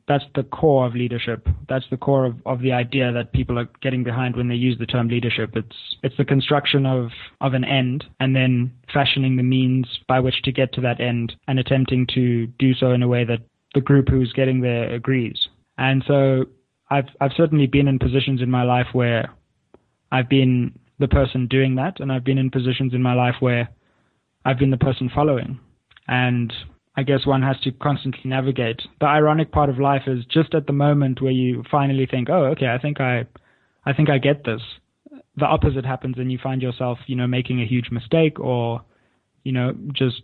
that's 0.09 0.25
the 0.35 0.45
core 0.45 0.87
of 0.87 0.95
leadership. 0.95 1.49
That's 1.69 1.85
the 1.91 1.97
core 1.97 2.27
of, 2.27 2.37
of 2.47 2.61
the 2.61 2.73
idea 2.73 3.13
that 3.13 3.33
people 3.33 3.59
are 3.59 3.69
getting 3.83 4.05
behind 4.05 4.37
when 4.37 4.49
they 4.49 4.55
use 4.55 4.79
the 4.79 4.87
term 4.87 5.09
leadership. 5.09 5.51
It's 5.57 5.97
it's 6.03 6.17
the 6.17 6.25
construction 6.25 6.87
of, 6.87 7.11
of 7.41 7.55
an 7.55 7.65
end 7.65 8.05
and 8.21 8.35
then 8.35 8.73
fashioning 8.93 9.37
the 9.37 9.43
means 9.43 9.87
by 10.07 10.21
which 10.21 10.43
to 10.43 10.53
get 10.53 10.73
to 10.75 10.81
that 10.83 11.01
end 11.01 11.35
and 11.49 11.59
attempting 11.59 12.07
to 12.15 12.47
do 12.59 12.75
so 12.75 12.93
in 12.93 13.03
a 13.03 13.09
way 13.09 13.25
that 13.25 13.41
the 13.75 13.81
group 13.81 14.09
who's 14.09 14.33
getting 14.33 14.61
there 14.61 14.93
agrees. 14.95 15.49
And 15.77 16.05
so 16.07 16.47
I've 16.91 17.09
I've 17.21 17.33
certainly 17.37 17.67
been 17.67 17.89
in 17.89 17.99
positions 17.99 18.41
in 18.41 18.51
my 18.51 18.63
life 18.63 18.89
where 18.93 19.35
I've 20.13 20.29
been 20.29 20.79
the 20.99 21.09
person 21.09 21.47
doing 21.49 21.75
that 21.77 22.01
and 22.01 22.13
I've 22.13 22.25
been 22.25 22.39
in 22.39 22.51
positions 22.51 22.95
in 22.95 23.03
my 23.03 23.15
life 23.15 23.37
where 23.41 23.69
I've 24.45 24.59
been 24.59 24.71
the 24.71 24.77
person 24.77 25.11
following. 25.13 25.59
And 26.09 26.53
I 26.97 27.03
guess 27.03 27.27
one 27.27 27.43
has 27.43 27.61
to 27.61 27.73
constantly 27.73 28.23
navigate. 28.25 28.81
The 29.01 29.07
ironic 29.07 29.53
part 29.53 29.69
of 29.69 29.79
life 29.79 30.03
is 30.07 30.25
just 30.27 30.55
at 30.55 30.67
the 30.67 30.73
moment 30.73 31.21
where 31.21 31.33
you 31.33 31.63
finally 31.71 32.07
think, 32.07 32.31
"Oh, 32.31 32.47
okay, 32.47 32.69
I 32.69 32.79
think 32.79 33.01
I, 33.01 33.27
I 33.85 33.93
think 33.93 34.09
I 34.09 34.19
get 34.19 34.45
this." 34.45 34.63
The 35.37 35.45
opposite 35.45 35.85
happens, 35.85 36.17
and 36.17 36.33
you 36.33 36.39
find 36.43 36.63
yourself, 36.63 36.99
you 37.07 37.17
know, 37.17 37.27
making 37.27 37.61
a 37.61 37.67
huge 37.67 37.91
mistake, 37.91 38.41
or, 38.41 38.81
you 39.45 39.53
know, 39.53 39.75
just 39.93 40.23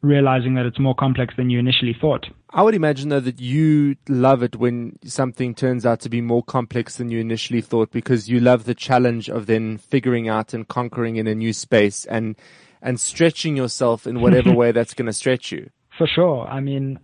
realizing 0.00 0.54
that 0.54 0.66
it's 0.66 0.78
more 0.78 0.94
complex 0.94 1.34
than 1.36 1.50
you 1.50 1.58
initially 1.58 1.96
thought. 2.00 2.26
I 2.50 2.62
would 2.62 2.74
imagine 2.74 3.08
though 3.08 3.20
that 3.20 3.40
you 3.40 3.96
love 4.08 4.44
it 4.44 4.56
when 4.56 4.98
something 5.04 5.54
turns 5.54 5.84
out 5.84 6.00
to 6.00 6.08
be 6.08 6.20
more 6.20 6.42
complex 6.42 6.96
than 6.96 7.10
you 7.10 7.18
initially 7.18 7.60
thought 7.60 7.90
because 7.90 8.28
you 8.28 8.38
love 8.38 8.64
the 8.64 8.76
challenge 8.76 9.28
of 9.28 9.46
then 9.46 9.76
figuring 9.76 10.28
out 10.28 10.54
and 10.54 10.68
conquering 10.68 11.16
in 11.16 11.26
a 11.26 11.34
new 11.34 11.52
space 11.52 12.04
and 12.04 12.36
and 12.80 13.00
stretching 13.00 13.56
yourself 13.56 14.06
in 14.06 14.20
whatever 14.20 14.52
way 14.54 14.70
that's 14.70 14.94
going 14.94 15.06
to 15.06 15.12
stretch 15.12 15.50
you. 15.50 15.68
For 15.98 16.06
sure. 16.06 16.46
I 16.46 16.60
mean, 16.60 16.98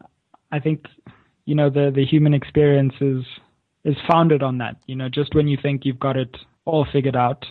I 0.53 0.61
think, 0.61 0.87
you 1.45 1.55
know, 1.55 1.69
the, 1.69 1.93
the 1.95 2.07
human 2.07 2.33
experience 2.33 2.95
is, 3.01 3.25
is 3.85 3.97
founded 4.09 4.43
on 4.43 4.59
that. 4.59 4.77
You 4.87 4.95
know, 4.95 5.09
just 5.09 5.35
when 5.35 5.49
you 5.49 5.59
think 5.61 5.85
you've 5.85 6.01
got 6.01 6.17
it 6.17 6.35
all 6.65 6.87
figured 6.91 7.17
out, 7.17 7.45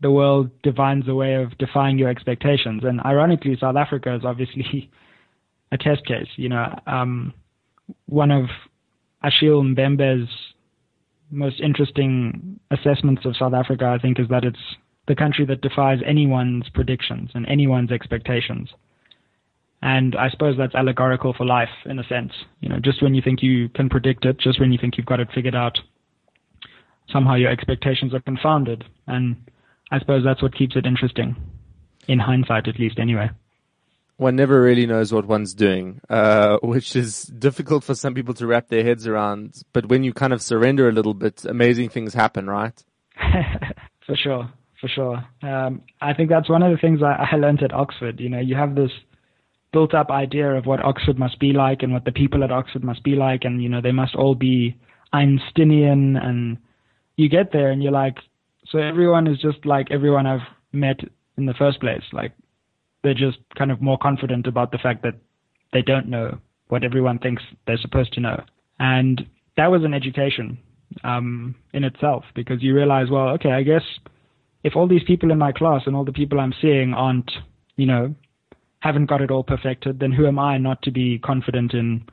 the 0.00 0.10
world 0.10 0.50
divines 0.62 1.06
a 1.08 1.14
way 1.14 1.34
of 1.34 1.58
defying 1.58 1.98
your 1.98 2.08
expectations. 2.08 2.84
And 2.84 3.00
ironically, 3.04 3.56
South 3.60 3.76
Africa 3.76 4.14
is 4.14 4.24
obviously 4.24 4.90
a 5.72 5.76
test 5.76 6.06
case. 6.06 6.28
You 6.36 6.48
know, 6.48 6.74
um, 6.86 7.34
one 8.06 8.30
of 8.30 8.46
Achille 9.22 9.62
Mbembe's 9.62 10.30
most 11.30 11.60
interesting 11.60 12.58
assessments 12.70 13.24
of 13.24 13.36
South 13.36 13.54
Africa, 13.54 13.86
I 13.86 13.98
think, 13.98 14.18
is 14.18 14.28
that 14.28 14.44
it's 14.44 14.58
the 15.06 15.14
country 15.14 15.44
that 15.46 15.60
defies 15.60 15.98
anyone's 16.06 16.68
predictions 16.72 17.30
and 17.34 17.46
anyone's 17.48 17.92
expectations. 17.92 18.68
And 19.82 20.14
I 20.14 20.28
suppose 20.28 20.56
that's 20.58 20.74
allegorical 20.74 21.32
for 21.32 21.46
life 21.46 21.70
in 21.86 21.98
a 21.98 22.04
sense. 22.04 22.32
You 22.60 22.68
know, 22.68 22.78
just 22.80 23.02
when 23.02 23.14
you 23.14 23.22
think 23.22 23.42
you 23.42 23.68
can 23.70 23.88
predict 23.88 24.24
it, 24.26 24.38
just 24.38 24.60
when 24.60 24.72
you 24.72 24.78
think 24.78 24.98
you've 24.98 25.06
got 25.06 25.20
it 25.20 25.28
figured 25.34 25.54
out, 25.54 25.78
somehow 27.10 27.34
your 27.34 27.50
expectations 27.50 28.12
are 28.14 28.20
confounded. 28.20 28.84
And 29.06 29.36
I 29.90 29.98
suppose 29.98 30.22
that's 30.22 30.42
what 30.42 30.54
keeps 30.54 30.76
it 30.76 30.84
interesting, 30.84 31.34
in 32.08 32.18
hindsight 32.18 32.68
at 32.68 32.78
least, 32.78 32.98
anyway. 32.98 33.30
one 34.18 34.36
never 34.36 34.60
really 34.60 34.84
knows 34.84 35.14
what 35.14 35.26
one's 35.26 35.54
doing, 35.54 36.00
uh, 36.10 36.58
which 36.62 36.94
is 36.94 37.22
difficult 37.22 37.82
for 37.82 37.94
some 37.94 38.12
people 38.14 38.34
to 38.34 38.46
wrap 38.46 38.68
their 38.68 38.84
heads 38.84 39.06
around. 39.06 39.62
But 39.72 39.86
when 39.86 40.04
you 40.04 40.12
kind 40.12 40.34
of 40.34 40.42
surrender 40.42 40.90
a 40.90 40.92
little 40.92 41.14
bit, 41.14 41.46
amazing 41.46 41.88
things 41.88 42.12
happen, 42.12 42.48
right? 42.50 42.84
for 44.06 44.14
sure, 44.14 44.52
for 44.78 44.88
sure. 44.88 45.24
Um, 45.42 45.82
I 46.02 46.12
think 46.12 46.28
that's 46.28 46.50
one 46.50 46.62
of 46.62 46.70
the 46.70 46.78
things 46.78 47.02
I, 47.02 47.30
I 47.32 47.36
learned 47.36 47.62
at 47.62 47.72
Oxford. 47.72 48.20
You 48.20 48.28
know, 48.28 48.40
you 48.40 48.56
have 48.56 48.74
this 48.74 48.90
built 49.72 49.94
up 49.94 50.10
idea 50.10 50.50
of 50.50 50.66
what 50.66 50.84
Oxford 50.84 51.18
must 51.18 51.38
be 51.38 51.52
like 51.52 51.82
and 51.82 51.92
what 51.92 52.04
the 52.04 52.12
people 52.12 52.42
at 52.42 52.50
Oxford 52.50 52.84
must 52.84 53.04
be 53.04 53.14
like, 53.14 53.44
and 53.44 53.62
you 53.62 53.68
know, 53.68 53.80
they 53.80 53.92
must 53.92 54.14
all 54.14 54.34
be 54.34 54.76
Einsteinian, 55.12 56.16
and 56.16 56.58
you 57.16 57.28
get 57.28 57.52
there 57.52 57.70
and 57.70 57.82
you're 57.82 57.92
like, 57.92 58.16
so 58.68 58.78
everyone 58.78 59.26
is 59.26 59.38
just 59.38 59.64
like 59.64 59.88
everyone 59.90 60.26
I've 60.26 60.46
met 60.72 61.00
in 61.36 61.46
the 61.46 61.54
first 61.54 61.80
place. 61.80 62.02
Like 62.12 62.32
they're 63.02 63.14
just 63.14 63.38
kind 63.56 63.70
of 63.70 63.80
more 63.80 63.98
confident 63.98 64.46
about 64.46 64.72
the 64.72 64.78
fact 64.78 65.02
that 65.02 65.14
they 65.72 65.82
don't 65.82 66.08
know 66.08 66.38
what 66.68 66.84
everyone 66.84 67.18
thinks 67.18 67.42
they're 67.66 67.78
supposed 67.78 68.12
to 68.14 68.20
know. 68.20 68.42
And 68.78 69.26
that 69.56 69.70
was 69.70 69.84
an 69.84 69.94
education 69.94 70.58
um, 71.04 71.54
in 71.72 71.84
itself 71.84 72.24
because 72.34 72.62
you 72.62 72.74
realize, 72.74 73.08
well, 73.10 73.28
okay, 73.30 73.52
I 73.52 73.62
guess 73.62 73.82
if 74.62 74.76
all 74.76 74.88
these 74.88 75.04
people 75.06 75.30
in 75.30 75.38
my 75.38 75.52
class 75.52 75.82
and 75.86 75.96
all 75.96 76.04
the 76.04 76.12
people 76.12 76.40
I'm 76.40 76.54
seeing 76.60 76.94
aren't, 76.94 77.30
you 77.76 77.86
know, 77.86 78.14
haven't 78.80 79.06
got 79.06 79.20
it 79.20 79.30
all 79.30 79.44
perfected, 79.44 80.00
then 80.00 80.12
who 80.12 80.26
am 80.26 80.38
I 80.38 80.58
not 80.58 80.82
to 80.82 80.90
be 80.90 81.18
confident 81.18 81.74
in 81.74 82.04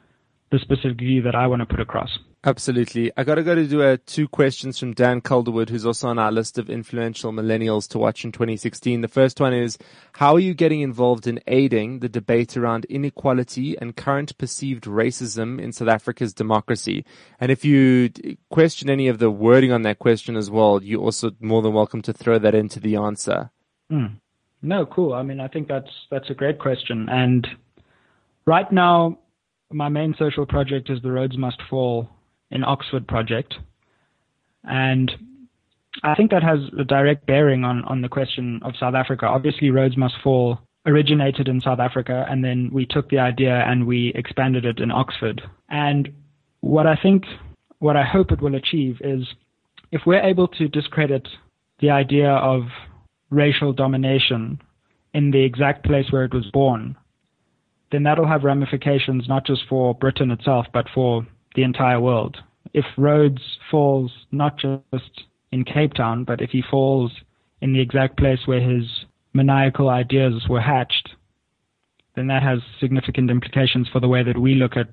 the 0.51 0.59
specific 0.59 0.97
view 0.99 1.21
that 1.23 1.35
I 1.35 1.47
want 1.47 1.61
to 1.61 1.65
put 1.65 1.79
across? 1.79 2.17
Absolutely. 2.43 3.11
I 3.17 3.23
got 3.23 3.35
to 3.35 3.43
go 3.43 3.55
to 3.55 3.67
do 3.67 3.81
uh, 3.81 3.97
two 4.05 4.27
questions 4.27 4.77
from 4.77 4.93
Dan 4.93 5.21
Calderwood, 5.21 5.69
who's 5.69 5.85
also 5.85 6.07
on 6.07 6.19
our 6.19 6.31
list 6.31 6.57
of 6.57 6.69
influential 6.69 7.33
millennials 7.33 7.89
to 7.89 7.97
watch 7.97 8.23
in 8.23 8.31
2016. 8.31 9.01
The 9.01 9.07
first 9.07 9.41
one 9.41 9.53
is, 9.53 9.77
how 10.13 10.35
are 10.35 10.39
you 10.39 10.53
getting 10.53 10.81
involved 10.81 11.27
in 11.27 11.41
aiding 11.47 11.99
the 11.99 12.07
debate 12.07 12.55
around 12.55 12.85
inequality 12.85 13.77
and 13.79 13.95
current 13.95 14.37
perceived 14.37 14.83
racism 14.83 15.59
in 15.59 15.73
South 15.73 15.89
Africa's 15.89 16.33
democracy? 16.33 17.03
And 17.39 17.51
if 17.51 17.65
you 17.65 18.11
question 18.49 18.89
any 18.89 19.07
of 19.07 19.19
the 19.19 19.31
wording 19.31 19.71
on 19.71 19.81
that 19.81 19.99
question 19.99 20.37
as 20.37 20.49
well, 20.49 20.81
you're 20.81 21.01
also 21.01 21.31
more 21.41 21.61
than 21.61 21.73
welcome 21.73 22.01
to 22.03 22.13
throw 22.13 22.39
that 22.39 22.55
into 22.55 22.79
the 22.79 22.95
answer. 22.95 23.49
Mm. 23.91 24.21
No, 24.61 24.85
cool. 24.85 25.13
I 25.13 25.23
mean, 25.23 25.39
I 25.39 25.47
think 25.47 25.67
that's 25.67 25.89
that's 26.09 26.29
a 26.29 26.33
great 26.33 26.59
question. 26.59 27.07
And 27.09 27.47
right 28.45 28.71
now, 28.71 29.19
my 29.71 29.89
main 29.89 30.15
social 30.17 30.45
project 30.45 30.89
is 30.89 31.01
the 31.01 31.11
Rhodes 31.11 31.37
Must 31.37 31.61
Fall 31.69 32.09
in 32.51 32.63
Oxford 32.63 33.07
project. 33.07 33.55
And 34.63 35.11
I 36.03 36.15
think 36.15 36.31
that 36.31 36.43
has 36.43 36.59
a 36.79 36.83
direct 36.83 37.25
bearing 37.25 37.63
on, 37.63 37.83
on 37.85 38.01
the 38.01 38.09
question 38.09 38.59
of 38.63 38.73
South 38.79 38.95
Africa. 38.95 39.25
Obviously, 39.25 39.69
Rhodes 39.69 39.97
Must 39.97 40.15
Fall 40.23 40.59
originated 40.85 41.47
in 41.47 41.59
South 41.61 41.79
Africa, 41.79 42.25
and 42.29 42.43
then 42.43 42.69
we 42.71 42.85
took 42.85 43.09
the 43.09 43.19
idea 43.19 43.63
and 43.67 43.85
we 43.85 44.13
expanded 44.15 44.65
it 44.65 44.79
in 44.79 44.89
Oxford. 44.89 45.41
And 45.69 46.09
what 46.61 46.87
I 46.87 46.95
think, 46.95 47.25
what 47.79 47.97
I 47.97 48.03
hope 48.03 48.31
it 48.31 48.41
will 48.41 48.55
achieve 48.55 48.97
is 49.01 49.27
if 49.91 50.01
we're 50.05 50.21
able 50.21 50.47
to 50.47 50.67
discredit 50.67 51.27
the 51.79 51.89
idea 51.89 52.29
of 52.29 52.63
racial 53.29 53.73
domination 53.73 54.61
in 55.13 55.31
the 55.31 55.43
exact 55.43 55.85
place 55.85 56.11
where 56.11 56.25
it 56.25 56.33
was 56.33 56.45
born, 56.51 56.95
then 57.91 58.03
that'll 58.03 58.27
have 58.27 58.43
ramifications 58.43 59.27
not 59.27 59.45
just 59.45 59.61
for 59.69 59.95
Britain 59.95 60.31
itself, 60.31 60.65
but 60.73 60.87
for 60.93 61.25
the 61.55 61.63
entire 61.63 61.99
world. 61.99 62.37
If 62.73 62.85
Rhodes 62.97 63.41
falls 63.71 64.11
not 64.31 64.57
just 64.57 65.23
in 65.51 65.63
Cape 65.63 65.93
Town, 65.93 66.23
but 66.23 66.41
if 66.41 66.49
he 66.51 66.61
falls 66.69 67.11
in 67.61 67.73
the 67.73 67.79
exact 67.79 68.17
place 68.17 68.39
where 68.45 68.59
his 68.59 68.85
maniacal 69.33 69.89
ideas 69.89 70.45
were 70.49 70.61
hatched, 70.61 71.09
then 72.15 72.27
that 72.27 72.43
has 72.43 72.59
significant 72.79 73.29
implications 73.29 73.87
for 73.87 73.99
the 73.99 74.07
way 74.07 74.23
that 74.23 74.37
we 74.37 74.55
look 74.55 74.75
at 74.75 74.89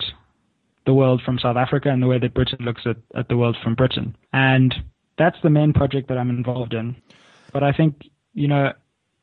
the 0.87 0.95
world 0.95 1.23
from 1.25 1.39
South 1.39 1.57
Africa 1.57 1.89
and 1.89 2.03
the 2.03 2.07
way 2.07 2.19
that 2.19 2.35
Britain 2.35 2.59
looks 2.61 2.83
at, 2.87 2.97
at 3.15 3.29
the 3.29 3.37
world 3.37 3.57
from 3.63 3.75
Britain. 3.75 4.15
And 4.33 4.75
that's 5.17 5.39
the 5.43 5.51
main 5.51 5.73
project 5.73 6.09
that 6.09 6.19
I'm 6.19 6.31
involved 6.31 6.75
in. 6.75 6.97
But 7.53 7.63
I 7.63 7.73
think, 7.73 8.03
you 8.35 8.49
know, 8.49 8.73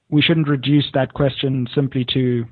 we 0.09 0.21
shouldn't 0.21 0.47
reduce 0.47 0.85
that 0.93 1.13
question 1.13 1.67
simply 1.73 2.05
to 2.13 2.45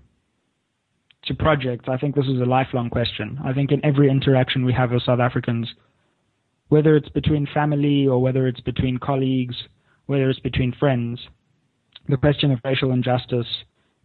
to 1.25 1.33
projects, 1.35 1.89
I 1.89 1.97
think 1.97 2.15
this 2.15 2.27
is 2.27 2.39
a 2.39 2.45
lifelong 2.45 2.89
question. 2.89 3.39
I 3.43 3.51
think 3.51 3.71
in 3.71 3.83
every 3.85 4.09
interaction 4.09 4.63
we 4.63 4.71
have 4.71 4.91
with 4.91 5.03
South 5.03 5.19
Africans, 5.19 5.69
whether 6.69 6.95
it's 6.95 7.09
between 7.09 7.45
family 7.53 8.07
or 8.07 8.21
whether 8.21 8.47
it's 8.47 8.61
between 8.61 8.97
colleagues, 8.97 9.55
whether 10.05 10.29
it's 10.29 10.39
between 10.39 10.73
friends, 10.79 11.19
the 12.07 12.15
question 12.15 12.51
of 12.51 12.59
racial 12.63 12.91
injustice 12.91 13.47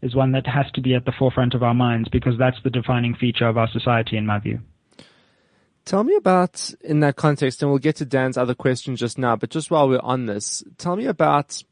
is 0.03 0.15
one 0.15 0.33
that 0.33 0.47
has 0.47 0.67
to 0.75 0.81
be 0.81 0.95
at 0.95 1.05
the 1.05 1.13
forefront 1.19 1.55
of 1.55 1.63
our 1.63 1.73
minds 1.73 2.09
because 2.09 2.37
that's 2.37 2.59
the 2.65 2.71
defining 2.71 3.15
feature 3.15 3.47
of 3.47 3.57
our 3.57 3.69
society, 3.71 4.17
in 4.17 4.27
my 4.27 4.39
view. 4.39 4.59
Tell 5.85 6.03
me 6.03 6.17
about, 6.17 6.73
in 6.83 7.01
that 7.01 7.17
context, 7.17 7.63
and 7.63 7.71
we'll 7.71 7.79
get 7.79 7.97
to 7.97 8.05
Dan's 8.05 8.37
other 8.37 8.55
question 8.55 8.97
just 8.97 9.19
now, 9.19 9.37
but 9.37 9.51
just 9.51 9.71
while 9.71 9.89
we're 9.89 10.01
on 10.01 10.27
this, 10.27 10.65
tell 10.79 10.97
me 10.97 11.07
about 11.07 11.63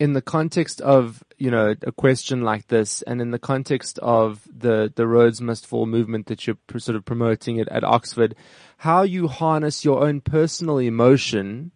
in 0.00 0.14
the 0.14 0.22
context 0.22 0.80
of 0.80 1.22
you 1.36 1.50
know 1.50 1.74
a 1.82 1.92
question 1.92 2.40
like 2.40 2.66
this, 2.68 3.02
and 3.02 3.20
in 3.20 3.30
the 3.30 3.38
context 3.38 3.98
of 4.00 4.48
the 4.50 4.92
the 4.96 5.06
Rhodes 5.06 5.40
Must 5.40 5.64
Fall 5.66 5.86
movement 5.86 6.26
that 6.26 6.46
you're 6.46 6.56
sort 6.78 6.96
of 6.96 7.04
promoting 7.04 7.58
it 7.58 7.68
at 7.68 7.84
Oxford, 7.84 8.34
how 8.78 9.02
you 9.02 9.28
harness 9.28 9.84
your 9.84 10.02
own 10.02 10.22
personal 10.22 10.78
emotion 10.78 11.70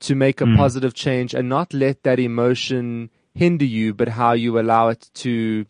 to 0.00 0.14
make 0.14 0.40
a 0.40 0.44
mm. 0.44 0.56
positive 0.56 0.94
change, 0.94 1.34
and 1.34 1.48
not 1.48 1.74
let 1.74 2.04
that 2.04 2.20
emotion 2.20 3.10
hinder 3.34 3.64
you, 3.64 3.92
but 3.92 4.08
how 4.08 4.32
you 4.32 4.58
allow 4.58 4.88
it 4.88 5.10
to 5.14 5.66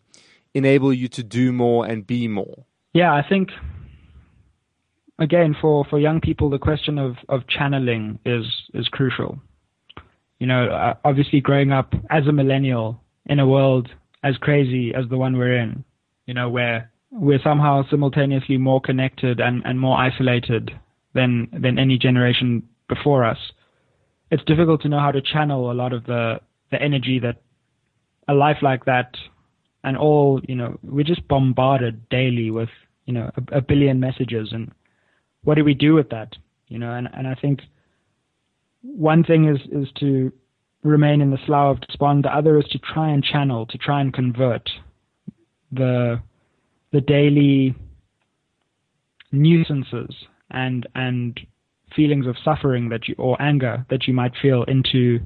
enable 0.53 0.93
you 0.93 1.07
to 1.07 1.23
do 1.23 1.51
more 1.51 1.87
and 1.87 2.05
be 2.05 2.27
more. 2.27 2.65
Yeah, 2.93 3.11
I 3.11 3.23
think 3.27 3.49
again 5.17 5.55
for 5.59 5.85
for 5.89 5.97
young 5.99 6.21
people, 6.21 6.51
the 6.51 6.59
question 6.59 6.99
of 6.99 7.15
of 7.27 7.47
channeling 7.47 8.19
is 8.25 8.45
is 8.75 8.87
crucial 8.89 9.39
you 10.39 10.47
know, 10.47 10.69
uh, 10.69 10.93
obviously 11.03 11.41
growing 11.41 11.71
up 11.71 11.93
as 12.09 12.25
a 12.27 12.31
millennial 12.31 13.01
in 13.25 13.39
a 13.39 13.47
world 13.47 13.89
as 14.23 14.37
crazy 14.37 14.93
as 14.93 15.05
the 15.09 15.17
one 15.17 15.37
we're 15.37 15.57
in, 15.57 15.83
you 16.25 16.33
know, 16.33 16.49
where 16.49 16.91
we're 17.11 17.41
somehow 17.43 17.83
simultaneously 17.89 18.57
more 18.57 18.81
connected 18.81 19.39
and, 19.39 19.61
and 19.65 19.79
more 19.79 19.97
isolated 19.97 20.71
than 21.13 21.49
than 21.51 21.79
any 21.79 21.97
generation 21.97 22.63
before 22.87 23.23
us. 23.23 23.37
It's 24.31 24.43
difficult 24.43 24.81
to 24.83 24.89
know 24.89 24.99
how 24.99 25.11
to 25.11 25.21
channel 25.21 25.71
a 25.71 25.73
lot 25.73 25.93
of 25.93 26.05
the 26.05 26.39
the 26.71 26.81
energy 26.81 27.19
that 27.19 27.41
a 28.27 28.33
life 28.33 28.57
like 28.61 28.85
that 28.85 29.15
and 29.83 29.97
all, 29.97 30.39
you 30.47 30.55
know, 30.55 30.77
we're 30.83 31.03
just 31.03 31.27
bombarded 31.27 32.07
daily 32.09 32.51
with, 32.51 32.69
you 33.05 33.13
know, 33.13 33.31
a, 33.35 33.57
a 33.57 33.61
billion 33.61 33.99
messages 33.99 34.49
and 34.51 34.71
what 35.43 35.55
do 35.55 35.63
we 35.63 35.73
do 35.73 35.93
with 35.93 36.09
that? 36.09 36.35
You 36.67 36.77
know, 36.77 36.93
and, 36.93 37.07
and 37.13 37.27
I 37.27 37.35
think 37.35 37.61
one 38.81 39.23
thing 39.23 39.47
is 39.47 39.59
is 39.71 39.87
to 39.99 40.31
remain 40.83 41.21
in 41.21 41.31
the 41.31 41.39
slough 41.45 41.77
of 41.77 41.81
despond. 41.81 42.23
The 42.23 42.35
other 42.35 42.57
is 42.57 42.65
to 42.71 42.79
try 42.79 43.09
and 43.09 43.23
channel, 43.23 43.65
to 43.67 43.77
try 43.77 44.01
and 44.01 44.13
convert 44.13 44.69
the 45.71 46.21
the 46.91 47.01
daily 47.01 47.75
nuisances 49.31 50.15
and 50.49 50.87
and 50.95 51.39
feelings 51.95 52.25
of 52.27 52.35
suffering 52.43 52.89
that 52.89 53.07
you 53.07 53.15
or 53.17 53.39
anger 53.41 53.85
that 53.89 54.07
you 54.07 54.13
might 54.13 54.33
feel 54.41 54.63
into 54.63 55.19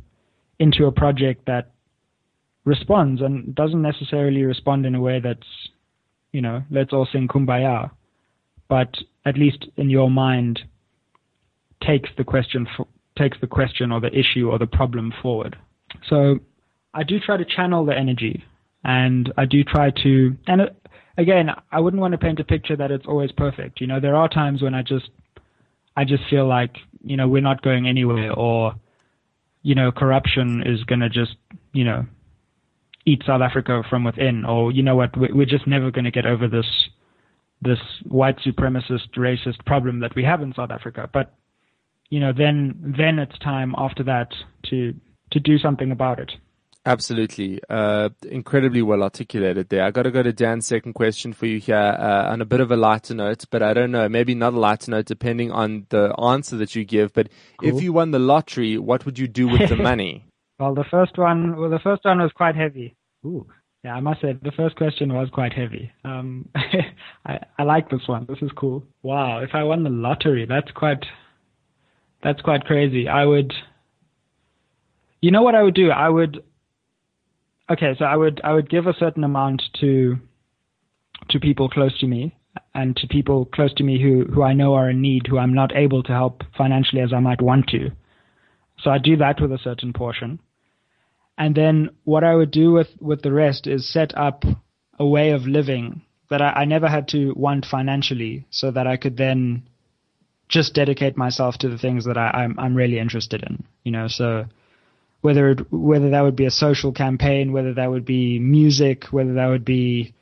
into 0.59 0.85
a 0.85 0.91
project 0.91 1.45
that 1.45 1.71
responds 2.65 3.21
and 3.21 3.53
doesn't 3.55 3.81
necessarily 3.81 4.43
respond 4.43 4.85
in 4.85 4.95
a 4.95 5.01
way 5.01 5.19
that's 5.19 5.47
you 6.31 6.41
know 6.41 6.63
let's 6.71 6.93
all 6.93 7.07
sing 7.11 7.27
kumbaya 7.27 7.91
but 8.69 8.95
at 9.25 9.37
least 9.37 9.65
in 9.77 9.89
your 9.89 10.09
mind 10.09 10.61
takes 11.81 12.09
the 12.17 12.23
question 12.23 12.65
for, 12.75 12.87
takes 13.17 13.37
the 13.41 13.47
question 13.47 13.91
or 13.91 13.99
the 13.99 14.11
issue 14.17 14.49
or 14.49 14.57
the 14.57 14.67
problem 14.67 15.13
forward. 15.21 15.55
So 16.09 16.39
I 16.93 17.03
do 17.03 17.19
try 17.19 17.37
to 17.37 17.45
channel 17.45 17.85
the 17.85 17.97
energy 17.97 18.43
and 18.83 19.31
I 19.37 19.45
do 19.45 19.63
try 19.63 19.91
to, 20.03 20.35
and 20.47 20.61
uh, 20.61 20.65
again, 21.17 21.49
I 21.71 21.79
wouldn't 21.79 22.01
want 22.01 22.13
to 22.13 22.17
paint 22.17 22.39
a 22.39 22.43
picture 22.43 22.75
that 22.75 22.91
it's 22.91 23.05
always 23.07 23.31
perfect. 23.31 23.81
You 23.81 23.87
know, 23.87 23.99
there 23.99 24.15
are 24.15 24.27
times 24.27 24.61
when 24.61 24.73
I 24.73 24.81
just, 24.81 25.09
I 25.95 26.05
just 26.05 26.23
feel 26.29 26.47
like, 26.47 26.75
you 27.03 27.17
know, 27.17 27.27
we're 27.27 27.41
not 27.41 27.61
going 27.61 27.87
anywhere 27.87 28.33
or, 28.33 28.75
you 29.61 29.75
know, 29.75 29.91
corruption 29.91 30.63
is 30.65 30.83
going 30.83 30.99
to 31.01 31.09
just, 31.09 31.35
you 31.71 31.83
know, 31.83 32.05
eat 33.05 33.21
South 33.25 33.41
Africa 33.41 33.83
from 33.89 34.03
within 34.03 34.45
or, 34.45 34.71
you 34.71 34.81
know 34.81 34.95
what, 34.95 35.11
we're 35.17 35.45
just 35.45 35.67
never 35.67 35.91
going 35.91 36.05
to 36.05 36.11
get 36.11 36.25
over 36.25 36.47
this, 36.47 36.65
this 37.61 37.79
white 38.05 38.37
supremacist 38.39 39.09
racist 39.15 39.65
problem 39.65 39.99
that 39.99 40.15
we 40.15 40.23
have 40.23 40.41
in 40.41 40.53
South 40.53 40.71
Africa. 40.71 41.09
But 41.13 41.33
you 42.13 42.19
know, 42.19 42.31
then 42.31 42.93
then 42.95 43.17
it's 43.17 43.37
time 43.39 43.73
after 43.75 44.03
that 44.03 44.27
to 44.69 44.93
to 45.31 45.39
do 45.39 45.57
something 45.57 45.91
about 45.91 46.19
it. 46.19 46.31
Absolutely. 46.85 47.59
Uh, 47.67 48.09
incredibly 48.29 48.83
well 48.83 49.01
articulated 49.01 49.69
there. 49.69 49.83
I 49.83 49.89
got 49.89 50.03
to 50.03 50.11
go 50.11 50.21
to 50.21 50.31
Dan's 50.31 50.67
second 50.67 50.93
question 50.93 51.33
for 51.33 51.47
you 51.47 51.59
here 51.59 51.75
uh, 51.75 52.31
on 52.31 52.39
a 52.39 52.45
bit 52.45 52.59
of 52.59 52.69
a 52.71 52.75
lighter 52.75 53.15
note, 53.15 53.45
but 53.49 53.63
I 53.63 53.73
don't 53.73 53.89
know, 53.89 54.07
maybe 54.09 54.35
not 54.35 54.53
a 54.53 54.59
lighter 54.59 54.91
note 54.91 55.05
depending 55.05 55.49
on 55.51 55.87
the 55.89 56.13
answer 56.19 56.55
that 56.57 56.75
you 56.75 56.83
give. 56.83 57.13
But 57.13 57.29
cool. 57.57 57.69
if 57.69 57.81
you 57.81 57.93
won 57.93 58.11
the 58.11 58.19
lottery, 58.19 58.77
what 58.77 59.05
would 59.05 59.17
you 59.17 59.27
do 59.27 59.47
with 59.47 59.69
the 59.69 59.75
money? 59.91 60.25
well, 60.59 60.75
the 60.75 60.85
first 60.91 61.17
one, 61.17 61.55
well, 61.57 61.71
the 61.71 61.79
first 61.79 62.05
one 62.05 62.19
was 62.19 62.31
quite 62.35 62.55
heavy. 62.55 62.95
Ooh. 63.25 63.47
Yeah, 63.83 63.95
I 63.95 64.01
must 64.01 64.21
say 64.21 64.37
the 64.39 64.51
first 64.51 64.75
question 64.75 65.13
was 65.13 65.29
quite 65.31 65.53
heavy. 65.53 65.91
Um, 66.05 66.47
I, 67.25 67.39
I 67.57 67.63
like 67.63 67.89
this 67.89 68.07
one. 68.07 68.27
This 68.29 68.41
is 68.41 68.51
cool. 68.55 68.83
Wow, 69.01 69.39
if 69.39 69.49
I 69.55 69.63
won 69.63 69.83
the 69.83 69.89
lottery, 69.89 70.45
that's 70.45 70.71
quite 70.71 71.03
that's 72.23 72.41
quite 72.41 72.65
crazy. 72.65 73.07
I 73.07 73.25
would, 73.25 73.53
you 75.21 75.31
know 75.31 75.41
what 75.41 75.55
I 75.55 75.63
would 75.63 75.75
do? 75.75 75.91
I 75.91 76.09
would, 76.09 76.43
okay, 77.69 77.95
so 77.97 78.05
I 78.05 78.15
would 78.15 78.41
I 78.43 78.53
would 78.53 78.69
give 78.69 78.87
a 78.87 78.93
certain 78.93 79.23
amount 79.23 79.61
to 79.81 80.17
to 81.29 81.39
people 81.39 81.69
close 81.69 81.97
to 81.99 82.07
me 82.07 82.35
and 82.73 82.95
to 82.97 83.07
people 83.07 83.45
close 83.45 83.73
to 83.75 83.83
me 83.83 84.01
who 84.01 84.25
who 84.25 84.41
I 84.41 84.53
know 84.53 84.73
are 84.73 84.89
in 84.89 85.01
need, 85.01 85.27
who 85.27 85.37
I'm 85.37 85.53
not 85.53 85.75
able 85.75 86.03
to 86.03 86.11
help 86.11 86.43
financially 86.57 87.01
as 87.01 87.13
I 87.13 87.19
might 87.19 87.41
want 87.41 87.67
to. 87.67 87.91
So 88.79 88.89
I 88.89 88.97
do 88.97 89.17
that 89.17 89.39
with 89.39 89.51
a 89.51 89.59
certain 89.59 89.93
portion. 89.93 90.39
And 91.37 91.55
then 91.55 91.89
what 92.03 92.23
I 92.23 92.35
would 92.35 92.51
do 92.51 92.71
with, 92.71 92.89
with 92.99 93.21
the 93.21 93.31
rest 93.31 93.65
is 93.65 93.91
set 93.91 94.15
up 94.15 94.43
a 94.99 95.05
way 95.05 95.31
of 95.31 95.47
living 95.47 96.03
that 96.29 96.41
I, 96.41 96.49
I 96.49 96.65
never 96.65 96.87
had 96.87 97.07
to 97.09 97.33
want 97.35 97.65
financially 97.65 98.45
so 98.49 98.71
that 98.71 98.85
I 98.85 98.97
could 98.97 99.17
then 99.17 99.63
just 100.53 100.75
dedicate 100.75 101.17
myself 101.17 101.57
to 101.57 101.67
the 101.67 101.79
things 101.79 102.05
that 102.05 102.15
I, 102.15 102.29
I'm, 102.29 102.59
I'm 102.59 102.75
really 102.75 102.99
interested 102.99 103.41
in, 103.41 103.63
you 103.83 103.91
know, 103.91 104.07
so 104.07 104.45
whether 105.21 105.49
it, 105.49 105.71
whether 105.71 106.11
that 106.11 106.21
would 106.21 106.35
be 106.35 106.45
a 106.45 106.51
social 106.51 106.91
campaign, 106.91 107.53
whether 107.53 107.73
that 107.73 107.89
would 107.89 108.05
be 108.05 108.37
music, 108.37 109.05
whether 109.05 109.33
that 109.33 109.47
would 109.47 109.65
be, 109.65 110.13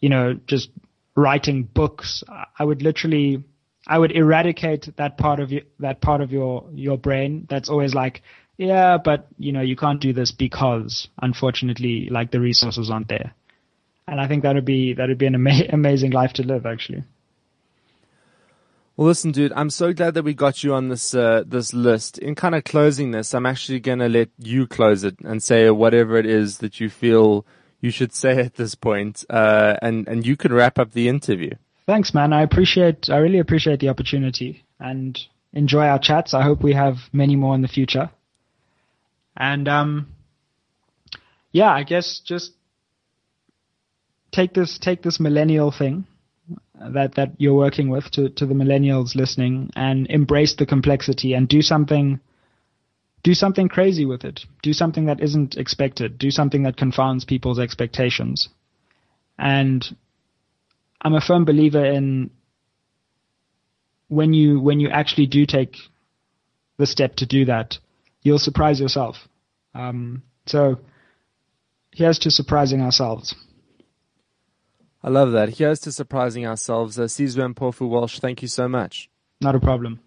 you 0.00 0.08
know, 0.08 0.32
just 0.46 0.70
writing 1.14 1.64
books, 1.64 2.24
I 2.58 2.64
would 2.64 2.80
literally, 2.80 3.44
I 3.86 3.98
would 3.98 4.12
eradicate 4.12 4.88
that 4.96 5.18
part 5.18 5.40
of 5.40 5.52
you, 5.52 5.62
that 5.80 6.00
part 6.00 6.22
of 6.22 6.32
your, 6.32 6.64
your 6.72 6.96
brain 6.96 7.46
that's 7.50 7.68
always 7.68 7.92
like, 7.92 8.22
yeah, 8.56 8.96
but 8.96 9.28
you 9.36 9.52
know, 9.52 9.60
you 9.60 9.76
can't 9.76 10.00
do 10.00 10.14
this 10.14 10.32
because 10.32 11.08
unfortunately, 11.20 12.08
like 12.10 12.30
the 12.30 12.40
resources 12.40 12.90
aren't 12.90 13.08
there. 13.08 13.34
And 14.08 14.22
I 14.22 14.26
think 14.26 14.42
that 14.44 14.54
would 14.54 14.64
be, 14.64 14.94
that 14.94 15.08
would 15.08 15.18
be 15.18 15.26
an 15.26 15.34
ama- 15.34 15.68
amazing 15.70 16.12
life 16.12 16.32
to 16.34 16.42
live 16.42 16.64
actually. 16.64 17.04
Well, 18.96 19.08
listen, 19.08 19.30
dude, 19.30 19.52
I'm 19.54 19.68
so 19.68 19.92
glad 19.92 20.14
that 20.14 20.22
we 20.22 20.32
got 20.32 20.64
you 20.64 20.72
on 20.72 20.88
this 20.88 21.14
uh, 21.14 21.44
this 21.46 21.74
list. 21.74 22.18
In 22.18 22.34
kind 22.34 22.54
of 22.54 22.64
closing 22.64 23.10
this, 23.10 23.34
I'm 23.34 23.44
actually 23.44 23.78
going 23.80 23.98
to 23.98 24.08
let 24.08 24.30
you 24.38 24.66
close 24.66 25.04
it 25.04 25.16
and 25.20 25.42
say 25.42 25.68
whatever 25.70 26.16
it 26.16 26.24
is 26.24 26.58
that 26.58 26.80
you 26.80 26.88
feel 26.88 27.44
you 27.80 27.90
should 27.90 28.14
say 28.14 28.38
at 28.40 28.54
this 28.54 28.74
point, 28.74 29.24
uh, 29.28 29.76
and 29.82 30.08
and 30.08 30.26
you 30.26 30.34
can 30.34 30.52
wrap 30.52 30.78
up 30.78 30.92
the 30.92 31.08
interview. 31.08 31.50
Thanks, 31.86 32.14
man. 32.14 32.32
I 32.32 32.42
appreciate, 32.42 33.08
I 33.10 33.18
really 33.18 33.38
appreciate 33.38 33.78
the 33.78 33.90
opportunity 33.90 34.64
and 34.80 35.16
enjoy 35.52 35.86
our 35.86 36.00
chats. 36.00 36.34
I 36.34 36.42
hope 36.42 36.62
we 36.62 36.72
have 36.72 36.96
many 37.12 37.36
more 37.36 37.54
in 37.54 37.62
the 37.62 37.68
future. 37.68 38.10
And 39.36 39.68
um, 39.68 40.08
yeah, 41.52 41.70
I 41.70 41.84
guess 41.84 42.20
just 42.24 42.52
take 44.32 44.52
this 44.54 44.78
take 44.78 45.02
this 45.02 45.20
millennial 45.20 45.70
thing 45.70 46.06
that 46.80 47.14
that 47.14 47.32
you're 47.38 47.54
working 47.54 47.88
with 47.88 48.10
to 48.12 48.28
to 48.30 48.46
the 48.46 48.54
millennials 48.54 49.14
listening 49.14 49.70
and 49.76 50.06
embrace 50.08 50.54
the 50.54 50.66
complexity 50.66 51.34
and 51.34 51.48
do 51.48 51.62
something 51.62 52.20
do 53.26 53.34
something 53.34 53.68
crazy 53.68 54.04
with 54.04 54.24
it. 54.24 54.44
Do 54.62 54.72
something 54.72 55.06
that 55.06 55.20
isn't 55.20 55.56
expected. 55.56 56.16
Do 56.16 56.30
something 56.30 56.62
that 56.62 56.76
confounds 56.76 57.24
people's 57.24 57.58
expectations. 57.58 58.48
And 59.36 59.84
I'm 61.02 61.12
a 61.12 61.20
firm 61.20 61.44
believer 61.44 61.84
in 61.84 62.30
when 64.06 64.32
you 64.32 64.60
when 64.60 64.78
you 64.78 64.90
actually 64.90 65.26
do 65.26 65.44
take 65.44 65.76
the 66.76 66.86
step 66.86 67.16
to 67.16 67.26
do 67.26 67.46
that, 67.46 67.78
you'll 68.22 68.38
surprise 68.38 68.78
yourself. 68.78 69.16
Um, 69.74 70.22
so 70.46 70.78
here's 71.90 72.20
to 72.20 72.30
surprising 72.30 72.80
ourselves. 72.80 73.34
I 75.06 75.10
love 75.10 75.30
that. 75.32 75.50
Here's 75.50 75.78
to 75.80 75.92
surprising 75.92 76.44
ourselves. 76.44 76.98
Uh, 76.98 77.04
Sizwe 77.04 77.44
Walsh, 77.86 78.18
thank 78.18 78.42
you 78.42 78.48
so 78.48 78.66
much. 78.66 79.08
Not 79.40 79.54
a 79.54 79.60
problem. 79.60 80.00